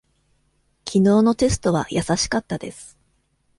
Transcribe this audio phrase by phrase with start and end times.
[0.83, 2.97] きのうのテストは易しかったです。